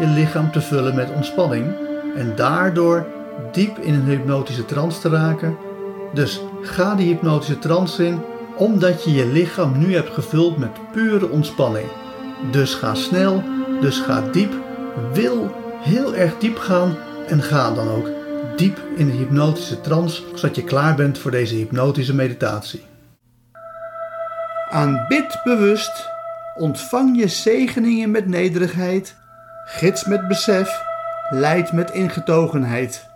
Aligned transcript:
je 0.00 0.06
lichaam 0.06 0.52
te 0.52 0.60
vullen 0.60 0.94
met 0.94 1.12
ontspanning. 1.14 1.66
En 2.16 2.32
daardoor 2.36 3.06
diep 3.52 3.78
in 3.78 3.94
een 3.94 4.04
hypnotische 4.04 4.64
trance 4.64 5.00
te 5.00 5.08
raken. 5.08 5.56
Dus 6.14 6.40
ga 6.62 6.94
die 6.94 7.06
hypnotische 7.06 7.58
trance 7.58 8.06
in, 8.06 8.20
omdat 8.56 9.04
je 9.04 9.12
je 9.12 9.26
lichaam 9.26 9.78
nu 9.78 9.94
hebt 9.94 10.14
gevuld 10.14 10.58
met 10.58 10.92
pure 10.92 11.28
ontspanning. 11.28 11.86
Dus 12.50 12.74
ga 12.74 12.94
snel, 12.94 13.42
dus 13.80 13.98
ga 13.98 14.22
diep. 14.32 14.52
Wil 15.12 15.54
heel 15.80 16.14
erg 16.14 16.38
diep 16.38 16.58
gaan 16.58 16.96
en 17.28 17.42
ga 17.42 17.70
dan 17.70 17.88
ook 17.88 18.10
diep 18.56 18.80
in 18.96 19.06
de 19.06 19.12
hypnotische 19.12 19.80
trance, 19.80 20.22
zodat 20.34 20.56
je 20.56 20.64
klaar 20.64 20.94
bent 20.94 21.18
voor 21.18 21.30
deze 21.30 21.54
hypnotische 21.54 22.14
meditatie. 22.14 22.82
Aanbid 24.70 25.40
bewust, 25.44 26.08
ontvang 26.56 27.20
je 27.20 27.28
zegeningen 27.28 28.10
met 28.10 28.26
nederigheid, 28.26 29.16
gids 29.72 30.04
met 30.04 30.28
besef, 30.28 30.82
leid 31.30 31.72
met 31.72 31.90
ingetogenheid. 31.90 33.08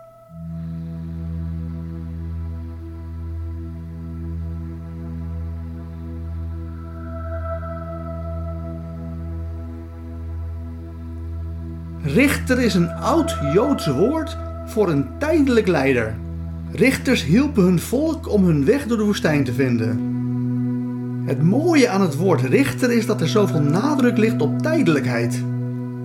Richter 12.03 12.60
is 12.60 12.75
een 12.75 12.91
oud 12.91 13.37
Joods 13.53 13.87
woord 13.87 14.37
voor 14.66 14.88
een 14.88 15.06
tijdelijk 15.19 15.66
leider. 15.66 16.14
Richters 16.72 17.25
hielpen 17.25 17.62
hun 17.62 17.81
volk 17.81 18.28
om 18.28 18.44
hun 18.44 18.64
weg 18.64 18.87
door 18.87 18.97
de 18.97 19.04
woestijn 19.04 19.44
te 19.44 19.53
vinden. 19.53 20.12
Het 21.26 21.43
mooie 21.43 21.88
aan 21.88 22.00
het 22.00 22.16
woord 22.16 22.41
richter 22.41 22.93
is 22.93 23.06
dat 23.06 23.20
er 23.20 23.28
zoveel 23.28 23.62
nadruk 23.62 24.19
ligt 24.19 24.41
op 24.41 24.59
tijdelijkheid. 24.59 25.43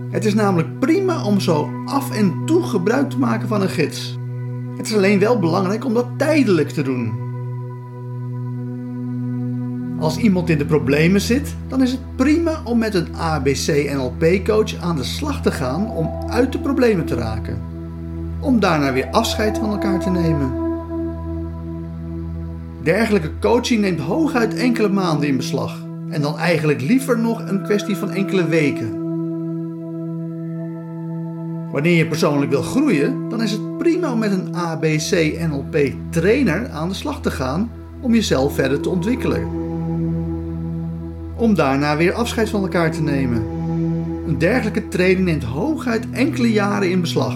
Het 0.09 0.25
is 0.25 0.33
namelijk 0.33 0.79
prima 0.79 1.23
om 1.23 1.39
zo 1.39 1.69
af 1.85 2.11
en 2.11 2.45
toe 2.45 2.63
gebruik 2.63 3.09
te 3.09 3.17
maken 3.19 3.47
van 3.47 3.61
een 3.61 3.69
gids. 3.69 4.17
Het 4.77 4.87
is 4.87 4.95
alleen 4.95 5.19
wel 5.19 5.39
belangrijk 5.39 5.85
om 5.85 5.93
dat 5.93 6.07
tijdelijk 6.17 6.69
te 6.69 6.81
doen. 6.81 7.27
Als 9.99 10.17
iemand 10.17 10.49
in 10.49 10.57
de 10.57 10.65
problemen 10.65 11.21
zit, 11.21 11.55
dan 11.67 11.81
is 11.81 11.91
het 11.91 12.15
prima 12.15 12.61
om 12.63 12.77
met 12.77 12.93
een 12.93 13.15
ABC-NLP-coach 13.15 14.75
aan 14.81 14.95
de 14.95 15.03
slag 15.03 15.41
te 15.41 15.51
gaan 15.51 15.89
om 15.89 16.09
uit 16.29 16.51
de 16.51 16.59
problemen 16.59 17.05
te 17.05 17.15
raken. 17.15 17.61
Om 18.39 18.59
daarna 18.59 18.93
weer 18.93 19.07
afscheid 19.11 19.57
van 19.57 19.69
elkaar 19.69 19.99
te 19.99 20.09
nemen. 20.09 20.53
Dergelijke 22.83 23.31
coaching 23.39 23.81
neemt 23.81 23.99
hooguit 23.99 24.55
enkele 24.55 24.89
maanden 24.89 25.27
in 25.27 25.37
beslag 25.37 25.85
en 26.09 26.21
dan 26.21 26.37
eigenlijk 26.37 26.81
liever 26.81 27.19
nog 27.19 27.49
een 27.49 27.63
kwestie 27.63 27.95
van 27.95 28.11
enkele 28.11 28.47
weken. 28.47 29.08
Wanneer 31.71 31.95
je 31.95 32.07
persoonlijk 32.07 32.51
wil 32.51 32.61
groeien, 32.61 33.29
dan 33.29 33.41
is 33.41 33.51
het 33.51 33.77
prima 33.77 34.11
om 34.11 34.19
met 34.19 34.31
een 34.31 34.55
ABC-NLP-trainer 34.55 36.69
aan 36.69 36.89
de 36.89 36.95
slag 36.95 37.21
te 37.21 37.31
gaan 37.31 37.71
om 38.01 38.13
jezelf 38.13 38.55
verder 38.55 38.79
te 38.79 38.89
ontwikkelen 38.89 39.67
om 41.39 41.55
daarna 41.55 41.97
weer 41.97 42.13
afscheid 42.13 42.49
van 42.49 42.61
elkaar 42.61 42.91
te 42.91 43.01
nemen. 43.01 43.43
Een 44.27 44.37
dergelijke 44.37 44.87
training 44.87 45.25
neemt 45.25 45.43
hooguit 45.43 46.09
enkele 46.11 46.51
jaren 46.51 46.89
in 46.89 47.01
beslag. 47.01 47.35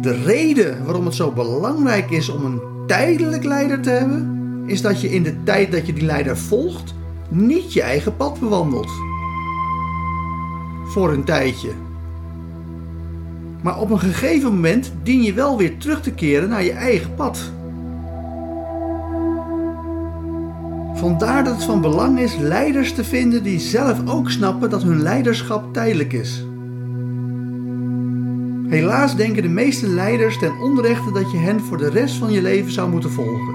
De 0.00 0.22
reden 0.24 0.84
waarom 0.84 1.04
het 1.04 1.14
zo 1.14 1.30
belangrijk 1.30 2.10
is 2.10 2.28
om 2.28 2.44
een 2.44 2.60
tijdelijk 2.86 3.44
leider 3.44 3.80
te 3.80 3.90
hebben, 3.90 4.40
is 4.66 4.82
dat 4.82 5.00
je 5.00 5.10
in 5.10 5.22
de 5.22 5.42
tijd 5.42 5.72
dat 5.72 5.86
je 5.86 5.92
die 5.92 6.04
leider 6.04 6.38
volgt, 6.38 6.94
niet 7.28 7.72
je 7.72 7.82
eigen 7.82 8.16
pad 8.16 8.40
bewandelt. 8.40 8.90
Voor 10.92 11.12
een 11.12 11.24
tijdje. 11.24 11.70
Maar 13.62 13.80
op 13.80 13.90
een 13.90 13.98
gegeven 13.98 14.54
moment 14.54 14.92
dien 15.02 15.22
je 15.22 15.32
wel 15.32 15.56
weer 15.56 15.76
terug 15.76 16.00
te 16.02 16.10
keren 16.12 16.48
naar 16.48 16.64
je 16.64 16.72
eigen 16.72 17.14
pad. 17.14 17.52
Vandaar 20.94 21.44
dat 21.44 21.54
het 21.54 21.64
van 21.64 21.80
belang 21.80 22.18
is 22.18 22.36
leiders 22.36 22.92
te 22.92 23.04
vinden 23.04 23.42
die 23.42 23.60
zelf 23.60 24.08
ook 24.08 24.30
snappen 24.30 24.70
dat 24.70 24.82
hun 24.82 25.02
leiderschap 25.02 25.72
tijdelijk 25.72 26.12
is. 26.12 26.44
Helaas 28.68 29.16
denken 29.16 29.42
de 29.42 29.48
meeste 29.48 29.88
leiders 29.88 30.38
ten 30.38 30.58
onrechte 30.60 31.12
dat 31.12 31.30
je 31.30 31.38
hen 31.38 31.60
voor 31.60 31.78
de 31.78 31.90
rest 31.90 32.14
van 32.14 32.32
je 32.32 32.42
leven 32.42 32.72
zou 32.72 32.90
moeten 32.90 33.10
volgen. 33.10 33.54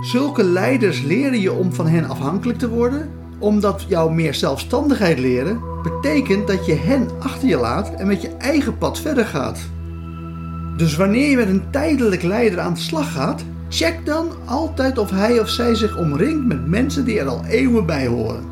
Zulke 0.00 0.44
leiders 0.44 1.02
leren 1.02 1.40
je 1.40 1.52
om 1.52 1.72
van 1.72 1.86
hen 1.86 2.08
afhankelijk 2.08 2.58
te 2.58 2.68
worden, 2.68 3.10
omdat 3.42 3.84
jou 3.88 4.12
meer 4.12 4.34
zelfstandigheid 4.34 5.18
leren 5.18 5.60
betekent 5.82 6.46
dat 6.46 6.66
je 6.66 6.74
hen 6.74 7.08
achter 7.18 7.48
je 7.48 7.56
laat 7.56 7.94
en 7.94 8.06
met 8.06 8.22
je 8.22 8.28
eigen 8.28 8.78
pad 8.78 9.00
verder 9.00 9.24
gaat. 9.24 9.60
Dus 10.76 10.96
wanneer 10.96 11.30
je 11.30 11.36
met 11.36 11.48
een 11.48 11.70
tijdelijk 11.70 12.22
leider 12.22 12.60
aan 12.60 12.74
de 12.74 12.80
slag 12.80 13.12
gaat, 13.12 13.44
Check 13.72 14.06
dan 14.06 14.28
altijd 14.44 14.98
of 14.98 15.10
hij 15.10 15.40
of 15.40 15.48
zij 15.48 15.74
zich 15.74 15.96
omringt 15.98 16.46
met 16.46 16.66
mensen 16.66 17.04
die 17.04 17.18
er 17.18 17.26
al 17.26 17.44
eeuwen 17.44 17.86
bij 17.86 18.06
horen. 18.06 18.44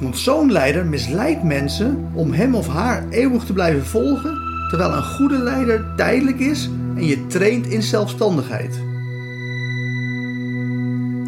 Want 0.00 0.18
zo'n 0.18 0.52
leider 0.52 0.86
misleidt 0.86 1.42
mensen 1.42 2.10
om 2.12 2.32
hem 2.32 2.54
of 2.54 2.68
haar 2.68 3.08
eeuwig 3.08 3.44
te 3.44 3.52
blijven 3.52 3.86
volgen, 3.86 4.38
terwijl 4.68 4.92
een 4.92 5.02
goede 5.02 5.38
leider 5.38 5.94
tijdelijk 5.96 6.38
is 6.38 6.70
en 6.96 7.04
je 7.04 7.26
traint 7.26 7.66
in 7.66 7.82
zelfstandigheid. 7.82 8.93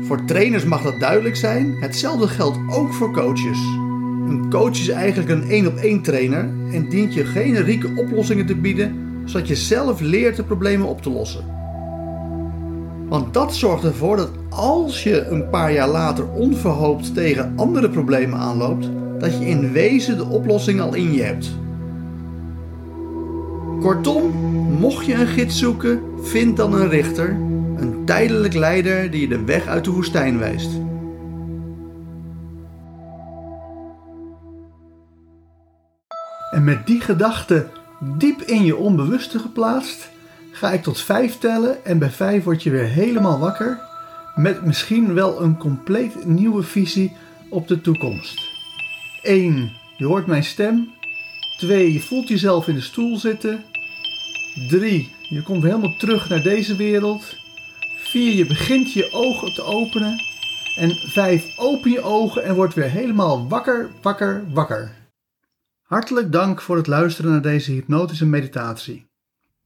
Voor 0.07 0.25
trainers 0.25 0.65
mag 0.65 0.83
dat 0.83 1.01
duidelijk 1.01 1.37
zijn, 1.37 1.77
hetzelfde 1.81 2.29
geldt 2.29 2.59
ook 2.71 2.93
voor 2.93 3.13
coaches. 3.13 3.59
Een 4.29 4.47
coach 4.51 4.71
is 4.71 4.89
eigenlijk 4.89 5.31
een 5.31 5.51
één 5.51 5.67
op 5.67 5.77
één 5.77 6.03
trainer 6.03 6.49
en 6.73 6.89
dient 6.89 7.15
je 7.15 7.25
generieke 7.25 7.91
oplossingen 7.97 8.47
te 8.47 8.57
bieden, 8.57 8.95
zodat 9.25 9.49
je 9.49 9.57
zelf 9.57 10.01
leert 10.01 10.37
de 10.37 10.43
problemen 10.43 10.87
op 10.87 11.03
te 11.03 11.11
lossen. 11.11 11.45
Want 13.09 13.35
dat 13.35 13.55
zorgt 13.55 13.85
ervoor 13.85 14.17
dat 14.17 14.31
als 14.49 15.03
je 15.03 15.27
een 15.27 15.49
paar 15.51 15.73
jaar 15.73 15.89
later 15.89 16.29
onverhoopt 16.29 17.15
tegen 17.15 17.53
andere 17.57 17.91
problemen 17.91 18.39
aanloopt, 18.39 18.91
dat 19.19 19.39
je 19.39 19.47
in 19.47 19.73
wezen 19.73 20.17
de 20.17 20.27
oplossing 20.27 20.81
al 20.81 20.95
in 20.95 21.13
je 21.13 21.23
hebt. 21.23 21.51
Kortom, 23.81 24.31
mocht 24.81 25.07
je 25.07 25.15
een 25.15 25.27
gids 25.27 25.59
zoeken, 25.59 26.01
vind 26.23 26.57
dan 26.57 26.75
een 26.75 26.89
richter, 26.89 27.37
tijdelijk 28.07 28.55
leider 28.55 29.11
die 29.11 29.21
je 29.21 29.29
de 29.29 29.45
weg 29.45 29.67
uit 29.67 29.85
de 29.85 29.91
woestijn 29.91 30.39
wijst. 30.39 30.71
En 36.51 36.65
met 36.65 36.87
die 36.87 37.01
gedachte 37.01 37.67
diep 38.19 38.43
in 38.43 38.65
je 38.65 38.77
onbewuste 38.77 39.39
geplaatst, 39.39 40.11
ga 40.53 40.73
ik 40.73 40.83
tot 40.83 41.01
vijf 41.01 41.39
tellen 41.39 41.85
en 41.85 41.99
bij 41.99 42.11
vijf 42.11 42.45
word 42.45 42.63
je 42.63 42.71
weer 42.71 42.89
helemaal 42.89 43.39
wakker 43.39 43.79
met 44.35 44.65
misschien 44.65 45.15
wel 45.15 45.43
een 45.43 45.57
compleet 45.57 46.25
nieuwe 46.25 46.63
visie 46.63 47.13
op 47.49 47.69
de 47.69 47.81
toekomst. 47.81 48.41
1. 49.23 49.73
Je 49.97 50.07
hoort 50.07 50.27
mijn 50.27 50.45
stem. 50.45 50.91
2. 51.59 51.93
Je 51.93 52.01
voelt 52.01 52.29
jezelf 52.29 52.69
in 52.69 52.75
de 52.75 52.81
stoel 52.81 53.17
zitten. 53.17 53.65
3. 54.69 55.11
Je 55.29 55.43
komt 55.43 55.63
helemaal 55.63 55.97
terug 55.97 56.29
naar 56.29 56.43
deze 56.43 56.77
wereld. 56.77 57.37
4. 58.17 58.35
Je 58.35 58.47
begint 58.47 58.93
je 58.93 59.13
ogen 59.13 59.55
te 59.55 59.63
openen. 59.63 60.23
En 60.77 60.91
5. 60.91 61.59
Open 61.59 61.91
je 61.91 62.03
ogen 62.03 62.45
en 62.45 62.55
word 62.55 62.75
weer 62.75 62.91
helemaal 62.91 63.49
wakker, 63.49 63.91
wakker, 64.03 64.45
wakker. 64.53 64.93
Hartelijk 65.83 66.33
dank 66.33 66.61
voor 66.61 66.77
het 66.77 66.87
luisteren 66.87 67.31
naar 67.31 67.43
deze 67.43 67.73
hypnotische 67.73 68.27
meditatie. 68.27 69.07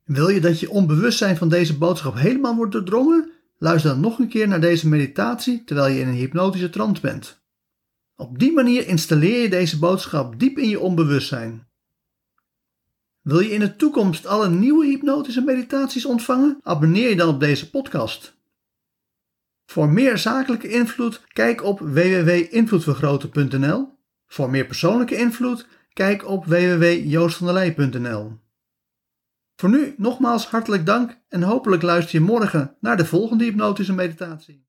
Wil 0.05 0.29
je 0.29 0.41
dat 0.41 0.61
je 0.61 0.71
onbewustzijn 0.71 1.37
van 1.37 1.49
deze 1.49 1.79
boodschap 1.79 2.15
helemaal 2.15 2.55
wordt 2.55 2.73
doordrongen? 2.73 3.31
Luister 3.59 3.91
dan 3.91 4.01
nog 4.01 4.19
een 4.19 4.29
keer 4.29 4.49
naar 4.49 4.61
deze 4.61 4.89
meditatie 4.89 5.65
terwijl 5.65 5.95
je 5.95 6.01
in 6.01 6.09
een 6.09 6.15
hypnotische 6.15 6.71
trance 6.71 7.01
bent. 7.01 7.41
Op 8.17 8.39
die 8.39 8.53
manier 8.53 8.87
installeer 8.87 9.43
je 9.43 9.51
deze 9.51 9.79
boodschap 9.79 10.39
diep 10.39 10.59
in 10.59 10.69
je 10.69 10.81
onbewustzijn. 10.81 11.67
Wil 13.23 13.41
je 13.41 13.51
in 13.51 13.61
de 13.61 13.77
toekomst 13.77 14.27
alle 14.27 14.49
nieuwe 14.49 14.87
hypnotische 14.87 15.41
meditaties 15.41 16.05
ontvangen? 16.05 16.59
Abonneer 16.63 17.09
je 17.09 17.17
dan 17.17 17.29
op 17.29 17.41
deze 17.41 17.71
podcast. 17.71 18.39
Voor 19.71 19.89
meer 19.89 20.19
zakelijke 20.19 20.69
invloed, 20.69 21.23
kijk 21.33 21.65
op 21.65 21.79
www.invloedvergroten.nl. 21.79 23.99
Voor 24.27 24.51
meer 24.51 24.67
persoonlijke 24.67 25.17
invloed, 25.17 25.67
kijk 25.93 26.29
op 26.29 26.45
www.joostvandelij.nl. 26.45 28.39
Voor 29.57 29.71
nu 29.71 29.95
nogmaals 29.97 30.47
hartelijk 30.47 30.87
dank 30.87 31.19
en 31.29 31.43
hopelijk 31.43 31.83
luister 31.83 32.19
je 32.19 32.25
morgen 32.25 32.77
naar 32.81 32.97
de 32.97 33.07
volgende 33.07 33.45
hypnotische 33.45 33.93
meditatie. 33.93 34.67